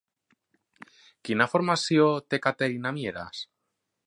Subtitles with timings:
[1.29, 3.45] Quina formació té Caterina Mieras?